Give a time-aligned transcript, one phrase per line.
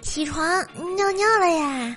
[0.00, 0.46] 起床
[0.94, 1.96] 尿尿了呀！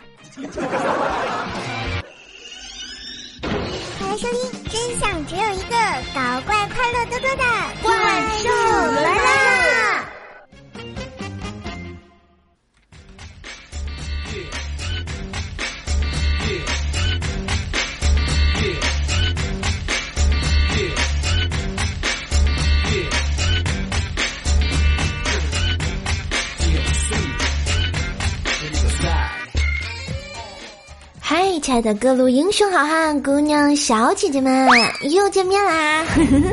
[3.97, 5.75] 快来收听真相只有一个，
[6.13, 7.43] 搞怪快乐多多的
[7.83, 8.49] 怪兽
[8.89, 9.60] 来了。
[31.61, 34.67] 亲爱的各路英雄好汉、姑娘、小姐姐们，
[35.11, 36.03] 又见面啦！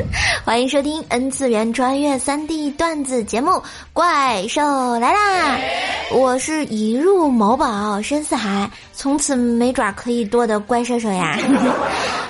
[0.45, 3.49] 欢迎收听《N 次元穿越三 D 段子》节目，
[3.91, 4.61] 《怪兽
[4.99, 5.57] 来啦》！
[6.15, 11.35] 我是一入某宝深似海，从此没爪可以剁的怪兽兽呀！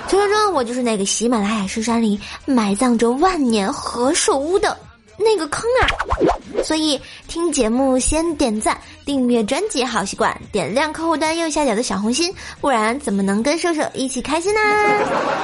[0.08, 4.74] 传 说中我就是那个喜马拉雅山里埋葬着万年何首乌的
[5.18, 6.32] 那个坑啊！
[6.62, 14.60] 所以听节目先点赞、订阅专辑，好习惯，点亮客户端右下角的小红心，不然怎么能跟瘦瘦一起开心呢？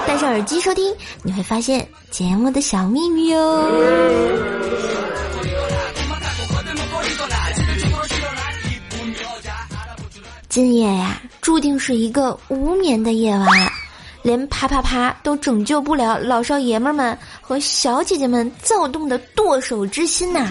[0.07, 3.73] 戴上耳机收听，你会发现节目的小秘密哦。
[10.49, 13.47] 今夜呀，注定是一个无眠的夜晚。
[14.27, 20.45] 连啪啪啪都拯救不了老少爷们儿们和小姐姐们躁动的剁手之心呐！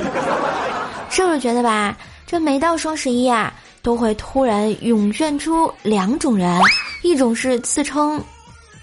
[1.12, 1.94] 是不是觉得吧？
[2.26, 3.53] 这每到双十一啊，
[3.84, 6.58] 都会突然涌现出两种人，
[7.03, 8.18] 一种是自称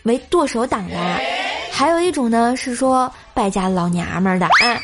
[0.02, 0.94] 为剁手党的，
[1.70, 4.76] 还有一种呢是说败家老娘们的啊。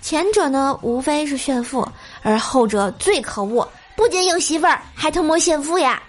[0.00, 1.84] 前者呢无非是炫富，
[2.22, 6.00] 而后者最可恶，不仅有媳妇儿，还他妈炫富呀！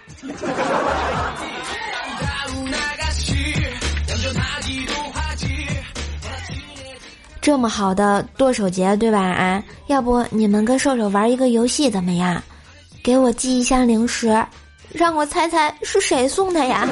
[7.48, 9.20] 这么好的剁手节对吧？
[9.22, 12.42] 啊，要不你们跟瘦瘦玩一个游戏怎么样？
[13.02, 14.28] 给我寄一箱零食，
[14.92, 16.86] 让我猜猜是谁送的呀？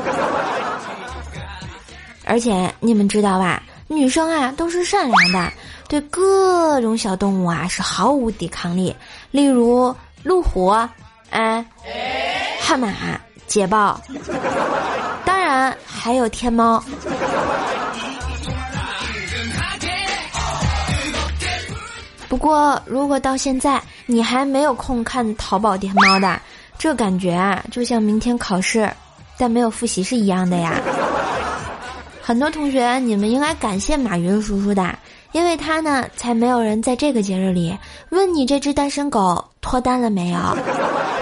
[2.25, 5.53] 而且你们知道吧，女生啊都是善良的，
[5.91, 8.97] 对各种小动物啊是毫无抵抗力。
[9.33, 10.91] 例如路虎、啊
[12.61, 12.91] 悍马、
[13.47, 14.01] 捷豹，
[15.23, 16.83] 当然还有天猫。
[22.29, 26.41] 不过，如果到现在你还没有空看淘宝天猫的，
[26.77, 28.89] 这感觉啊，就像明天考试
[29.39, 30.75] 但没有复习是一样的呀。
[32.21, 34.93] 很多同学，你们应该感谢马云叔叔的，
[35.31, 37.77] 因为他呢，才没有人在这个节日里
[38.11, 40.39] 问你这只单身狗脱单了没有，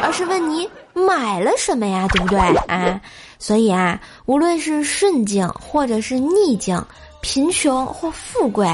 [0.02, 2.98] 而是问你买了什么呀，对不对啊？
[3.38, 6.82] 所以啊，无论是顺境或者是逆境，
[7.20, 8.66] 贫穷或富贵。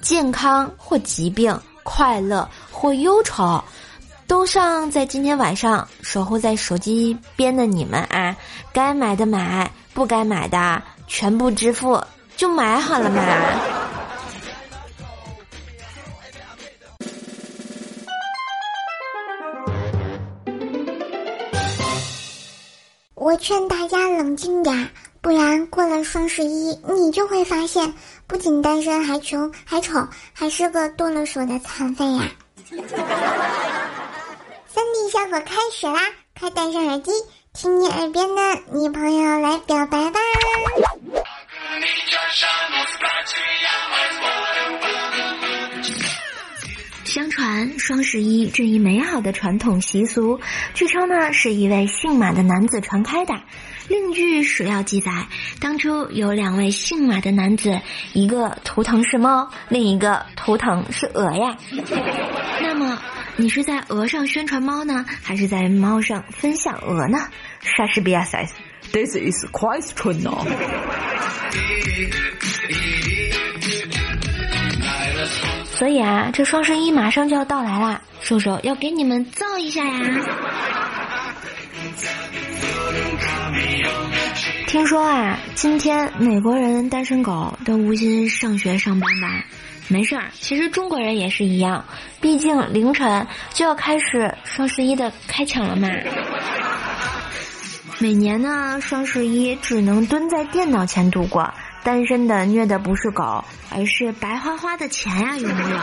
[0.00, 3.62] 健康或疾病，快乐或忧愁，
[4.26, 8.34] 都上在今天晚上守候在手机边的你们啊！
[8.72, 12.00] 该买的买，不该买的全部支付
[12.36, 13.22] 就买好了嘛！
[23.16, 24.88] 我劝大家冷静点儿，
[25.20, 27.92] 不然过了双十一，你就会发现。
[28.28, 32.24] 不仅单身还穷还丑，还是个剁了手的残废呀！
[32.68, 32.78] 三
[34.92, 35.98] D 效果开始啦，
[36.38, 37.10] 快戴上耳机，
[37.54, 38.42] 听你耳边的
[38.78, 40.20] 女朋友来表白吧！
[47.04, 50.38] 相传双十一这一美好的传统习俗，
[50.74, 53.32] 据称呢是一位姓马的男子传开的。
[53.88, 55.10] 另据史料记载，
[55.60, 57.80] 当初有两位姓马的男子，
[58.12, 61.56] 一个图腾是猫，另一个图腾是鹅呀。
[62.60, 62.98] 那么，
[63.36, 67.16] 你是在鹅上宣传猫呢，还是在猫上分享鹅呢？
[67.60, 70.44] 莎士比亚 says，this is q u e i t o n 哦。
[75.70, 80.24] 所以啊，这双十一马上就要到来啦，瘦瘦要给你们造一下呀。
[84.66, 89.28] 听说啊，今天美国人单身狗都无心上学上班吧？
[89.88, 91.82] 没事儿，其实中国人也是一样，
[92.20, 95.88] 毕竟凌晨就要开始双十一的开抢了嘛。
[97.98, 101.50] 每年呢，双十一只能蹲在电脑前度过，
[101.82, 103.42] 单身的虐的不是狗，
[103.74, 105.36] 而是白花花的钱呀！
[105.36, 105.76] 有没有？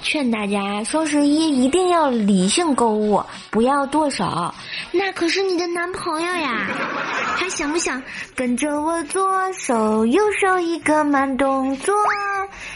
[0.00, 4.54] 劝大家双十一一定要理性购物，不要剁手。
[4.92, 6.66] 那可是你的男朋友呀，
[7.36, 8.00] 还想不想
[8.34, 11.94] 跟着我左手右手一个慢动作，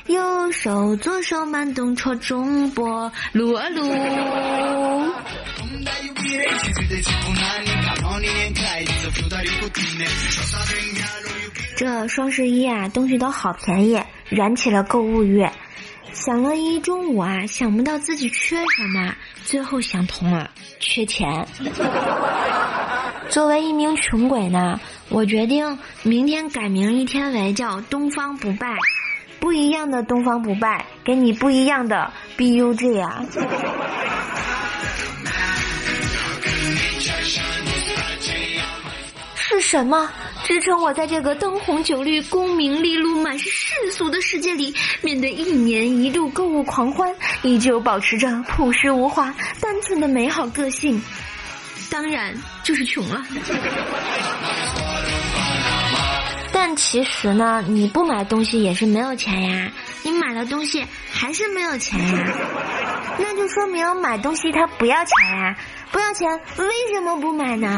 [0.07, 3.89] 右手左手慢动戳中波，撸啊撸。
[11.77, 15.47] 这双十一啊，东西都好便宜，燃起了购物欲。
[16.13, 19.15] 想了一中午啊，想不到自己缺什么，
[19.45, 21.47] 最后想通了，缺钱。
[23.31, 24.79] 作为一名穷鬼呢，
[25.09, 28.77] 我决定明天改名一天为叫东方不败，
[29.41, 33.25] 不一样的东方不败，给你不一样的 BUG 啊。
[39.35, 40.11] 是什么？
[40.45, 51.01] 支撑我在这个灯红酒绿、功名利禄满是世俗的世界里，面对一年一度购物狂欢，依旧保持着朴实无华、单纯的美好个性。
[51.91, 52.35] 当然
[52.65, 53.23] 就是穷了。
[56.53, 59.71] 但其实呢，你不买东西也是没有钱呀，
[60.03, 62.37] 你买了东西还是没有钱呀，
[63.19, 65.57] 那就说明买东西它不要钱呀，
[65.93, 66.29] 不要钱
[66.59, 67.71] 为什么不买呢？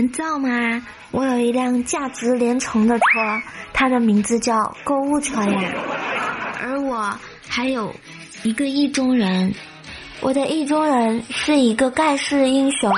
[0.00, 0.48] 人造吗？
[1.10, 3.04] 我有一辆价值连城的车，
[3.74, 5.60] 它的名字叫购物车呀。
[6.62, 7.14] 而我
[7.46, 7.94] 还有
[8.42, 9.54] 一个意中人，
[10.22, 12.90] 我的意中人是一个盖世英雄。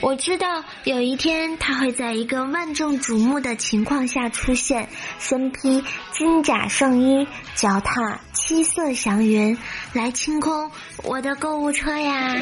[0.00, 4.88] 我知道有一天他会在一个万众瞩目的情况下出现，
[5.20, 9.56] 身披金甲圣衣，脚踏七色祥云，
[9.92, 10.68] 来清空
[11.04, 12.34] 我的购物车呀。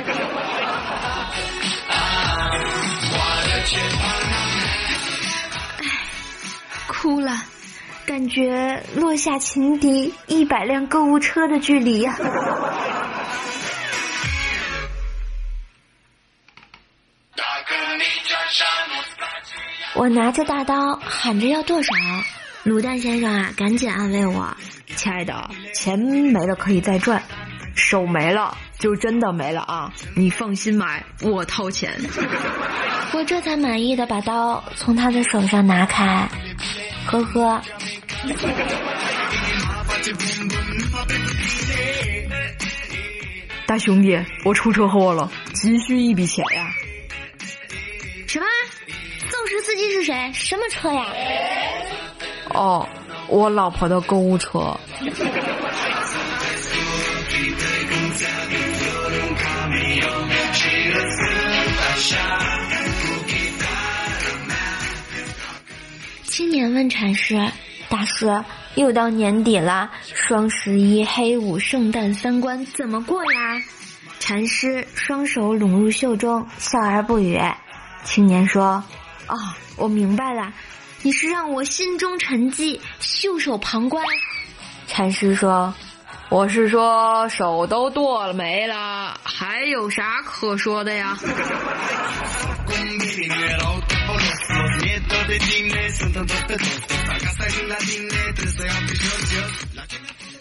[3.70, 4.70] 唉，
[6.86, 7.34] 哭了，
[8.06, 12.16] 感觉落下情敌一百辆购物车的距离呀！
[19.94, 21.90] 我拿着大刀喊着要剁手，
[22.64, 24.56] 卤蛋先生啊，赶紧安慰我，
[24.96, 27.22] 亲爱的，钱没了可以再赚，
[27.74, 29.92] 手没了就真的没了啊！
[30.16, 31.92] 你放心买，我掏钱。
[33.12, 36.28] 我这才满意的把刀从他的手上拿开，
[37.06, 37.60] 呵呵。
[43.66, 46.70] 大兄弟，我出车祸了，急需一笔钱呀！
[48.26, 48.46] 什么？
[49.30, 50.30] 肇事司机是谁？
[50.32, 51.02] 什么车呀？
[52.54, 52.86] 哦，
[53.26, 54.74] 我老婆的购物车。
[66.38, 67.34] 青年问禅师
[67.90, 68.44] ：“大师，
[68.76, 73.60] 又到年底了，双十一、黑五、圣诞三关怎么过呀？”
[74.20, 77.36] 禅师双手拢入袖中，笑而不语。
[78.04, 78.80] 青年说
[79.26, 79.34] ：“哦，
[79.74, 80.52] 我明白了，
[81.02, 84.06] 你是让我心中沉寂，袖手旁观。”
[84.86, 85.74] 禅师说。
[86.30, 91.16] 我是说，手都剁了没了，还有啥可说的呀？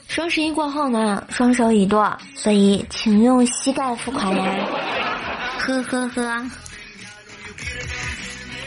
[0.09, 4.43] 双十一过后呢，双手已剁，所以请用膝盖付款呀！
[5.57, 6.45] 呵呵呵。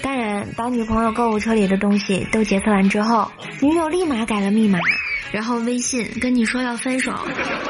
[0.01, 4.79] 当然，把女朋友购物车里的东西都结算完之后，女友立马改了密码。
[5.33, 7.13] 然后微信跟你说要分手，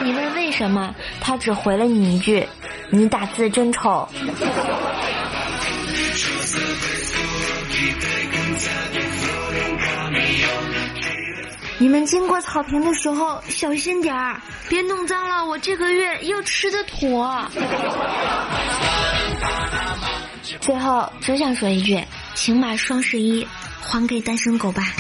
[0.03, 2.47] 你问为什么，他只回了你一句
[2.91, 4.09] ：“你打字真丑。”
[11.79, 14.39] 你们经过草坪的时候小心点儿，
[14.69, 17.27] 别弄脏了我这个月要吃的土。
[20.61, 22.03] 最后只想说一句，
[22.35, 23.47] 请把双十一
[23.81, 24.93] 还给单身狗吧。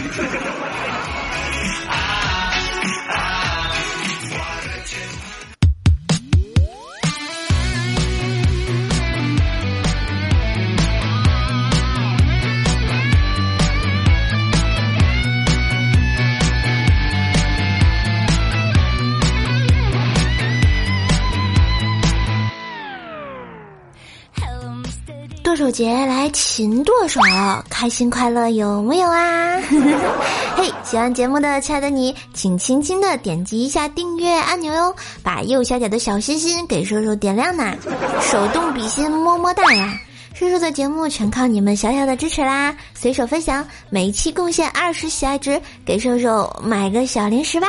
[25.70, 27.20] 节来勤剁手，
[27.68, 29.56] 开心快乐有木有啊？
[30.56, 37.74] 嘿，喜欢节目的亲爱的你，请轻轻的点击一下订阅按钮哟，把右下角的小心心给叔叔点亮呐，
[38.20, 39.94] 手动比心么么哒呀！
[40.34, 47.68] 叔叔的节目全靠你们小小的支持啦，随手分享，每一期贡献二十喜爱值，给叔叔买个小零食吧。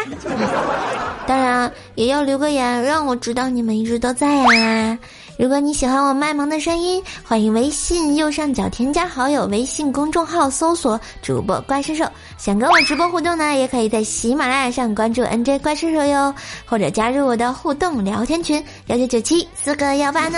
[1.27, 4.98] 当然，也要留个言，让我知道你们一直都在呀。
[5.41, 12.05] 如果你喜欢我卖萌的声音，欢迎微信右上角添加好友，微信公众号搜索“主播怪兽兽”。
[12.38, 16.31] 想跟我直播互动呢，也可以在喜马拉雅上关注 NJ 怪兽兽哟，
[16.63, 20.38] 或者加入我的互动聊天群幺九九七四个幺八呢。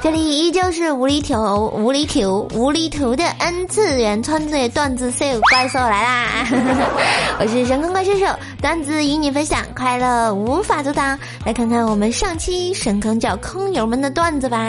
[0.00, 6.46] 这里依旧是无厘头、无厘头、无厘头的 N 次元穿作段子秀，怪兽来啦！
[7.40, 8.24] 我是神坑怪兽兽，
[8.62, 11.18] 段子与你分享快乐，无法阻挡。
[11.44, 14.68] 来看看我们上期神坑叫坑友们的段子吧。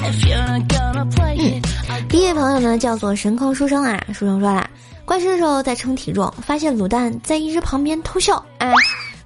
[0.00, 1.62] 嗯，
[2.08, 4.70] 第一位朋友呢叫做神坑书生啊，书生说了，
[5.04, 8.72] 怪兽兽在称体重，发现卤蛋在一只旁边偷笑，哎，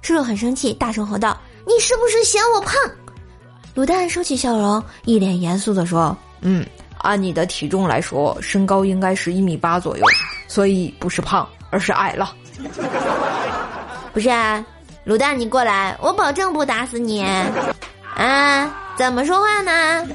[0.01, 2.73] 叔叔很生气，大声吼道：“你是不是嫌我胖？”
[3.75, 6.63] 卤蛋收起笑容，一脸严肃地说：“嗯，
[6.99, 10.05] 按你的体重来说，身高应该是一米八左右，
[10.47, 12.35] 所以不是胖，而是矮了。
[14.13, 14.63] 不是，啊，
[15.07, 17.25] 卤蛋你过来，我保证不打死你。
[18.15, 20.07] 啊，怎么说话呢？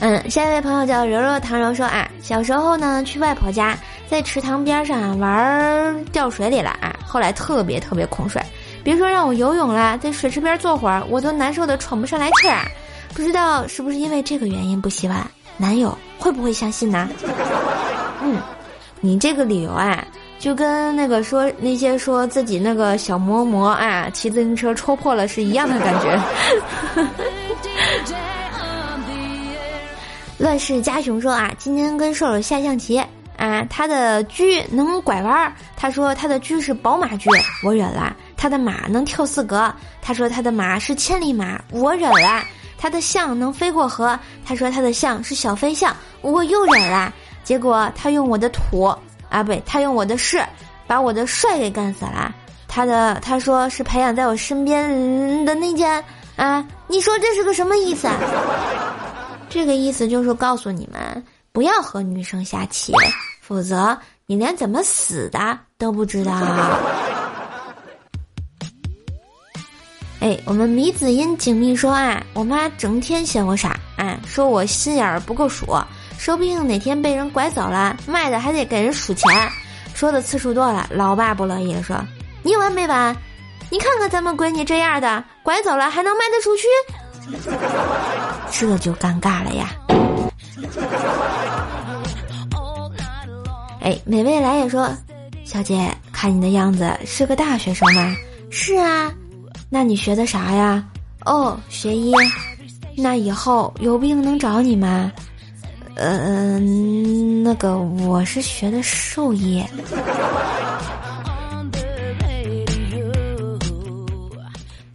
[0.00, 3.74] 嗯，下一位朋友叫柔柔，唐柔说啊，小时候呢去外婆家，
[4.06, 8.38] 在池塘边上玩儿，掉水里了啊，后来特别特别恐水。”
[8.84, 12.66] 别说让我游泳了，在水池边坐会儿我都难受的喘不上来气儿，
[13.14, 15.24] 不知道是不是因为这个原因不洗碗？
[15.56, 17.08] 男友会不会相信呢？
[18.22, 18.36] 嗯，
[19.00, 20.04] 你这个理由啊，
[20.38, 26.20] 就跟那个说那些说自己那个小磨磨啊，骑自行车戳破了是一样的感觉。
[30.38, 32.98] 乱世家雄说啊，今天跟瘦瘦下象棋
[33.36, 37.30] 啊，他的车能拐弯儿，他说他的车是宝马车，
[37.62, 38.16] 我忍了。
[38.42, 42.42] 他的马能跳四格，他说他的马是千里马，我忍了。
[42.76, 47.12] 他的象能飞过河，他说他的象是小飞象，我又忍了。
[47.44, 48.82] 结果他用我的土
[49.28, 50.44] 啊，不对，他用我的士，
[50.88, 52.34] 把我的帅给干死了。
[52.66, 58.16] 他的他说是培养在我身边的那件啊，你说这是个什么意思啊？
[59.48, 62.92] 这个意思就是告诉你们不要和女生下棋，
[63.40, 63.96] 否则
[64.26, 66.32] 你连怎么死的都不知道。
[70.22, 75.66] 哎，我们米子音紧觅说啊，我妈整天嫌我傻，哎，说我心眼儿不够数，
[76.16, 79.28] 说不定哪天被人拐走了，卖的还得给人数钱。
[79.96, 81.96] 说的次数多了，老爸不乐意了，说，
[82.44, 83.14] 你完没完？
[83.68, 87.58] 你看看咱们闺女这样的，拐走了还能卖得出去？
[88.52, 89.70] 这就尴尬了呀。
[93.82, 94.88] 哎，美未来也说，
[95.44, 98.14] 小姐，看你的样子是个大学生吗？
[98.52, 99.12] 是啊。
[99.74, 100.84] 那你学的啥呀？
[101.24, 102.12] 哦，学医。
[102.94, 105.10] 那以后有病能找你吗？
[105.96, 106.58] 呃，
[107.42, 109.64] 那个我是学的兽医。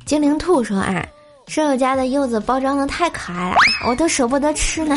[0.05, 1.03] 精灵兔说啊，
[1.47, 3.57] 舍友家的柚子包装的太可爱了，
[3.87, 4.95] 我都舍不得吃呢。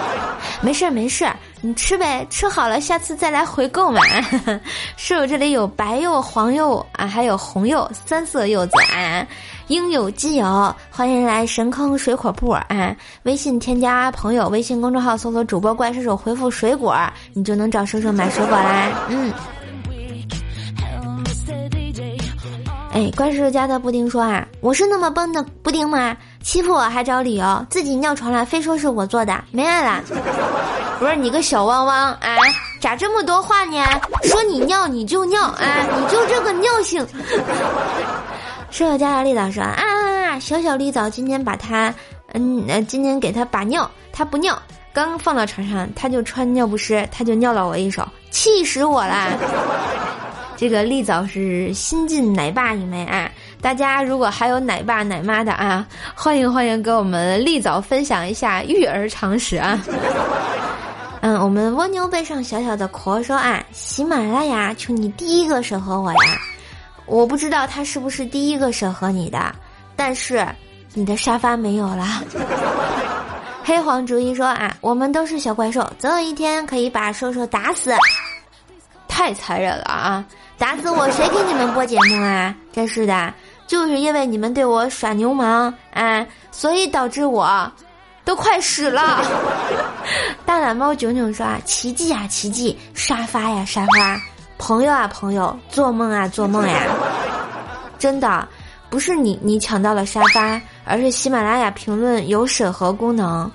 [0.60, 1.34] 没事儿，没事儿。
[1.66, 3.98] 你吃呗，吃好了下次再来回购嘛。
[4.98, 9.26] 室友这里有白柚、黄柚啊，还有红柚，三色柚子啊，
[9.68, 10.74] 应有尽有。
[10.90, 12.94] 欢迎来神坑水果铺啊！
[13.22, 16.94] 微信添加朋友，微信公众号搜索主播怪兽手，回复水果，
[17.32, 18.90] 你就能找兽兽买水果啦。
[19.08, 19.32] 嗯。
[22.94, 26.16] 哎，怪叔叔家的布丁说啊，我是那么笨的布丁吗？
[26.44, 30.00] 欺负我还找理由，自己尿床了，非说是我做的，没爱了。
[31.00, 32.36] 不是你个小汪汪啊，
[32.80, 33.84] 咋这么多话呢？
[34.22, 37.04] 说你尿你就尿啊，你就这个尿性。
[38.70, 41.92] 盛家的丽早说啊，小小丽早今天把他，
[42.32, 44.56] 嗯，今天给他把尿，他不尿，
[44.92, 49.26] 刚放到床上他就穿尿不湿，他就尿了我一手，气死我了。
[50.56, 53.28] 这个立早是新晋奶爸一枚啊！
[53.60, 59.82] 大家如果还有奶爸奶妈的啊，欢迎欢迎，跟我们立早分享一下育儿常识啊！
[61.22, 66.18] 嗯，我们蜗牛背上小小的壳说啊，喜马拉雅，求你第一个审核我呀！
[67.06, 69.52] 我不知道他是不是第一个审核你的，
[69.96, 70.46] 但是
[70.92, 72.22] 你的沙发没有了。
[73.64, 77.92] 黑黄竹音说啊，我们都是小怪兽，总有一天可以把兽兽打死。
[79.14, 80.24] 太残忍了啊！
[80.58, 82.52] 打死我，谁给你们播节目啊？
[82.72, 83.32] 真是的，
[83.64, 87.70] 就是因为你们对我耍流氓啊，所以导致我
[88.24, 89.24] 都快死了。
[90.44, 92.76] 大懒猫炯炯说：“奇迹啊，奇迹！
[92.92, 94.20] 沙发呀，沙发！
[94.58, 95.56] 朋友啊，朋友！
[95.70, 96.82] 做梦啊，做梦呀！”
[98.00, 98.46] 真的
[98.90, 103.48] 不是你，你抢到了沙发，而是喜马拉雅评论有审核功能。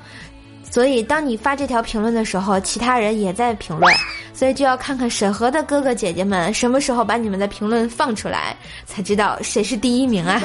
[0.71, 3.93] 所以，当你发这条评论的时候，其他人也在评论，
[4.33, 10.39] 所以就要看看审核的哥哥姐姐们什么时候把你们的评论放出来，才知道谁是第一名啊！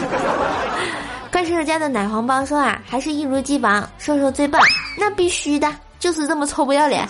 [1.30, 4.60] 怪兽家的奶黄包说啊，还是一如既往，瘦瘦最棒，
[4.98, 7.06] 那必须的，就是这么臭不要脸。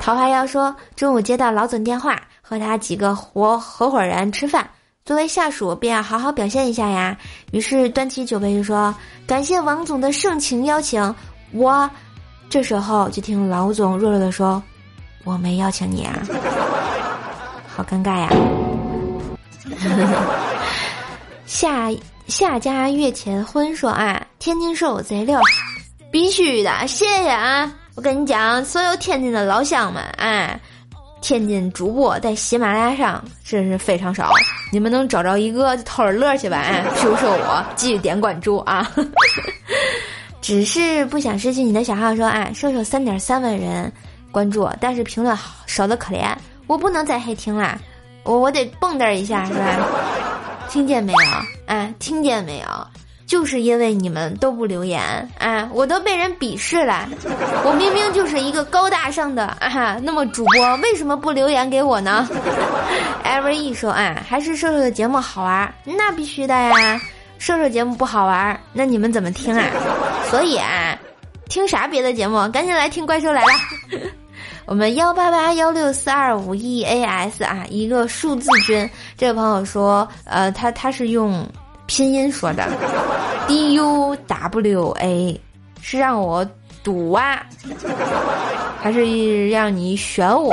[0.00, 4.66] 桃花妖说，中午接到老总电话，和他几个合合伙人吃饭，
[5.04, 7.14] 作为下属，便要好好表现一下呀。
[7.52, 8.94] 于是端起酒杯就说，
[9.26, 11.14] 感谢王总的盛情邀请。
[11.52, 11.88] 我
[12.50, 14.62] 这时候就听老总弱弱的说
[15.24, 16.12] ：“我没邀请你啊，
[17.66, 18.28] 好尴尬呀。
[21.46, 21.90] ”下
[22.26, 25.40] 下家月前婚说啊，天津我贼六，
[26.10, 27.72] 必须的，谢谢啊！
[27.94, 30.58] 我跟你讲，所有天津的老乡们啊，
[31.22, 34.30] 天津主播在喜马拉雅上真是非常少，
[34.70, 36.62] 你们能找着一个就偷着乐去吧，
[36.96, 38.86] 收说我，继续点关注啊。
[40.48, 43.92] 只是不想失去你的小号，说啊，瘦瘦三点三万人
[44.32, 46.24] 关注，但是评论好少的可怜，
[46.66, 47.78] 我不能再黑听啦，
[48.22, 49.60] 我我得蹦跶一下是吧？
[50.70, 51.18] 听见没有？
[51.66, 52.64] 啊，听见没有？
[53.26, 55.00] 就是因为你们都不留言，
[55.38, 57.06] 啊，我都被人鄙视了，
[57.62, 62.26] 我明明就是一个高大上的啊，那么主播为什么不留言给我呢
[63.22, 66.98] ？evere y 说啊，还是瘦瘦的节目好玩，那必须的呀。
[67.38, 69.64] 兽兽节目不好玩，那你们怎么听啊？
[70.28, 70.98] 所以啊，
[71.48, 72.34] 听啥别的节目？
[72.50, 73.46] 赶紧来听《怪兽来了》。
[74.66, 81.48] 我们幺八八幺六四二五 e a s 啊，一个数字君，这位朋友说，呃，他他是用
[81.86, 82.68] 拼音说的
[83.46, 85.40] ，d u w a，
[85.80, 86.44] 是让我
[86.82, 87.40] 赌啊？
[88.82, 90.52] 还是让你选我？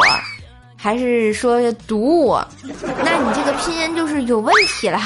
[0.77, 2.47] 还是说赌我？
[3.03, 4.99] 那你这个拼音就是有问题了。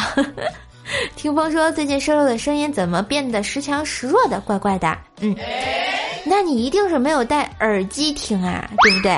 [1.16, 4.98] 听风说，最近瘦瘦的声音怎么变得时强时弱的，怪怪的。
[5.22, 5.36] 嗯，
[6.24, 9.12] 那你一定是没有戴耳机听啊，对不对？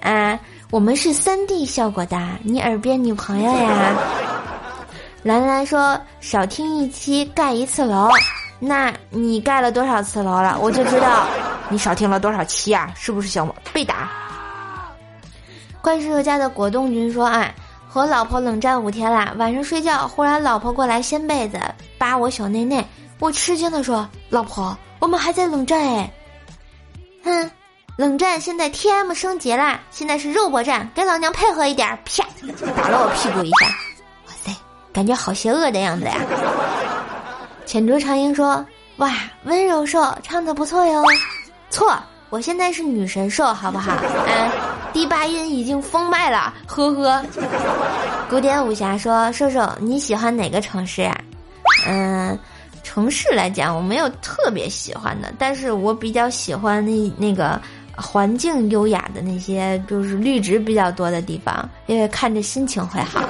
[0.00, 0.38] 啊，
[0.70, 3.94] 我们是三 D 效果的，你耳边女朋友呀。
[5.22, 8.08] 兰兰说：“少听一期，盖一次楼。”
[8.60, 10.56] 那你盖了多少次楼了？
[10.62, 11.26] 我就知道
[11.68, 12.92] 你少听了多少期啊！
[12.94, 14.08] 是不是想被打？
[15.82, 17.50] 怪叔叔家的果冻君说：“啊。”
[17.96, 21.58] 和老婆冷战五天了，晚上睡觉，忽然老婆过来掀被子，
[21.96, 22.86] 扒我小内内，
[23.18, 26.12] 我吃惊的说：“老婆，我们还在冷战哎。”
[27.24, 27.50] 哼，
[27.96, 32.22] 冷战现在 T M 升级啦，现在是肉搏战，给老娘配合一点，啪，
[32.76, 33.66] 打了我屁股一下，
[34.26, 34.54] 哇塞，
[34.92, 36.18] 感觉好邪恶的样子呀。
[37.64, 38.62] 浅竹长英说
[38.98, 39.10] ：“哇，
[39.44, 41.02] 温柔兽唱的不错哟，
[41.70, 41.96] 错。”
[42.28, 43.92] 我现在是女神兽，好不好？
[44.02, 44.50] 嗯，
[44.92, 47.24] 第八音已经封麦了，呵呵。
[48.28, 51.16] 古典武侠说：“兽兽，你喜欢哪个城市呀？”
[51.86, 52.36] 嗯，
[52.82, 57.60] 城市来讲，我没有特别喜欢的，但是我比较喜欢那那个
[57.96, 63.22] 环境优雅的那些，就是绿植比较多的地方，因为看着心情会好。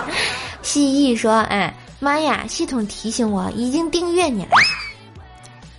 [0.60, 4.50] 蜥蜴说：“哎，妈呀，系统提醒我已经订阅你了，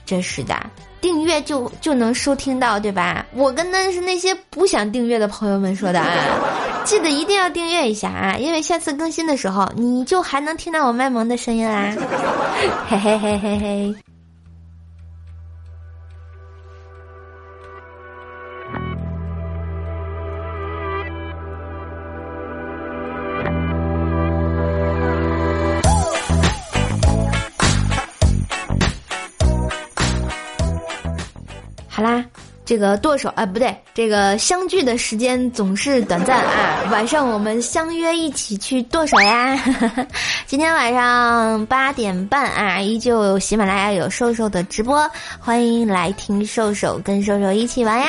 [0.03, 0.55] 真是的。”
[1.01, 3.25] 订阅就就能收听到，对吧？
[3.33, 6.09] 我跟那是那些不想订阅的朋友们说的啊，
[6.83, 11.93] 记得一定要订阅一下啊，因为下次更新的时候，你就还能听到我卖萌的声音啊，
[12.89, 13.95] 嘿嘿嘿嘿嘿。
[31.99, 32.23] 好啦，
[32.63, 36.49] 这个剁手啊，不对，这个相聚的时间总是短暂啊。
[36.93, 39.53] 晚上我们相约一起去剁手呀！
[40.47, 45.05] 今天晚上八点半啊，依旧喜马拉雅有瘦瘦的直播，
[45.39, 48.07] 欢迎来听瘦瘦跟瘦瘦一起玩呀。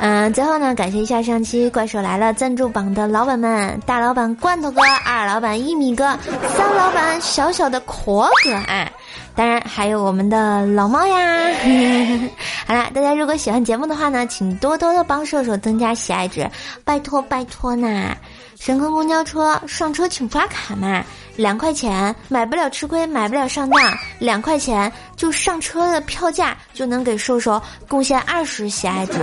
[0.00, 6.04] 嗯，最后呢，感谢一下上期《怪兽来了》赞助榜的老板们：大老板罐头哥、二老板一米哥、
[6.48, 8.90] 三老板小小的壳哥啊。
[9.36, 11.50] 当然还有我们的老猫呀！
[12.66, 16.48] 好啦，大家如果喜欢节目的话呢，请多多的帮瘦瘦增加喜爱值，
[16.84, 18.16] 拜托拜托呐！
[18.64, 21.04] 神坑公交车上车请刷卡嘛，
[21.36, 23.78] 两块钱买不了吃亏买不了上当，
[24.18, 29.18] 两块钱就上车的票价就能给兽兽贡献二十喜爱值，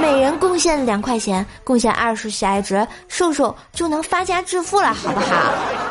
[0.00, 5.34] 每人贡献两块钱，贡献二十喜爱值，兽兽就能发家致富了，好不好？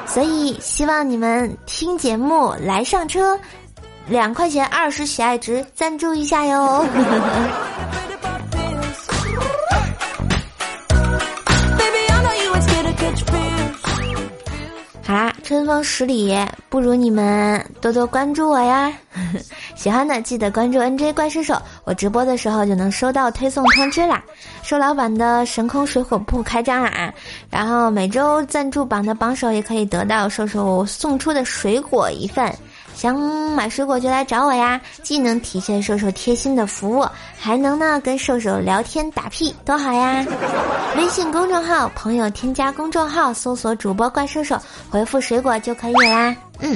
[0.08, 3.38] 所以希望你们听节目来上车，
[4.08, 6.86] 两块钱二十喜爱值赞助一下哟。
[15.18, 18.92] 啊，春风十里不如你们多多关注我呀！
[19.74, 24.22] 喜欢的记得关注 NJ 怪兽手，我直播的时候就能收到推送通知啦。
[24.62, 27.14] 瘦老板的神空水火铺开张了啊！
[27.50, 32.54] 然后每周赞助榜的榜首也可以得到瘦瘦送出的水果一份，
[32.94, 37.06] 想买水果就来找我呀，既能体现瘦瘦贴心的服务。
[37.46, 40.26] 还能呢，跟兽兽聊天打屁多好呀！
[40.98, 44.58] 微信公众号，朋友添加公众号，搜索主播怪兽兽，
[44.90, 46.36] 回复水果就可以啦。
[46.62, 46.76] 嗯，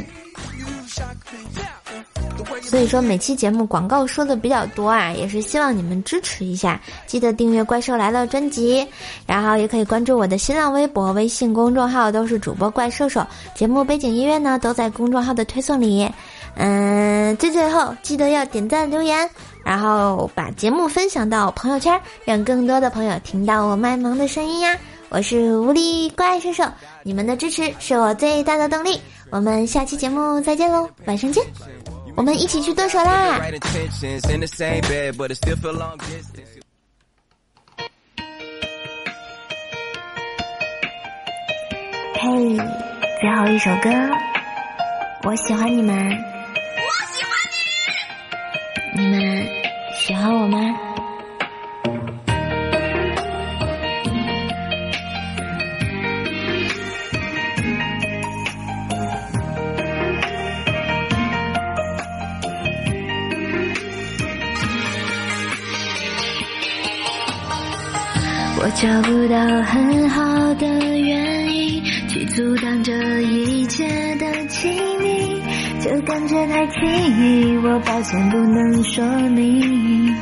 [2.61, 8.87] 所以说每期节目广告说的比较多啊，也是希望你们支持一下，记得订阅《怪兽来了》专辑，
[9.25, 13.25] 然后也可以关注我的新浪微博、微信公众号，都是主播怪兽兽。
[13.55, 16.07] 节目背景音乐呢，都在公众号的推送里。
[16.57, 19.27] 嗯，最最后记得要点赞留言。
[19.63, 24.75] 然后把节目分享到朋友圈，让更多的朋友听到我卖萌的声音呀！
[25.09, 26.63] 我是无力怪兽兽，
[27.03, 28.99] 你们的支持是我最大的动力。
[29.29, 31.43] 我们下期节目再见喽，晚上见！
[32.15, 33.39] 我们一起去剁手啦！
[42.21, 42.57] 嘿，
[43.19, 43.89] 最后一首歌，
[45.23, 46.28] 我喜欢你们。
[48.99, 49.47] 你们
[49.93, 50.57] 喜欢我吗？
[68.61, 75.58] 我找不到很好的原因去阻挡这一切的亲密。
[75.81, 80.13] 这感觉太奇异，我抱歉不能说明。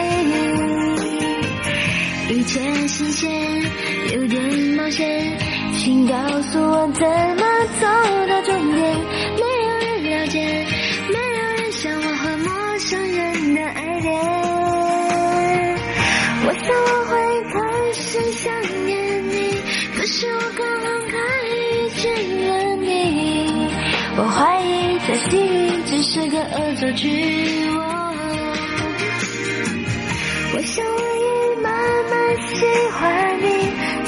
[2.38, 3.62] 一切新鲜，
[4.14, 4.42] 有点
[4.78, 5.38] 冒险，
[5.76, 7.44] 请告诉我怎么
[7.80, 8.17] 走。
[24.20, 27.70] 我怀疑这地运只是个恶作剧。
[27.70, 27.76] 我
[30.64, 31.26] 想我已
[31.62, 31.70] 慢
[32.10, 33.46] 慢喜欢你，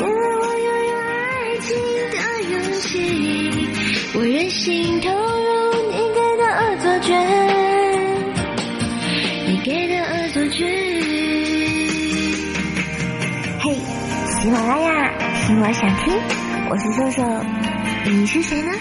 [0.02, 1.70] 因了我拥有爱情
[2.10, 2.18] 的
[2.50, 3.68] 勇气。
[4.18, 7.12] 我任性投入你给的恶作剧，
[9.46, 10.58] 你给的恶作剧。
[13.60, 13.76] 嘿，
[14.40, 15.08] 喜马拉雅，
[15.46, 16.20] 听我想听，
[16.68, 17.22] 我是秀秀，
[18.10, 18.72] 你是谁呢？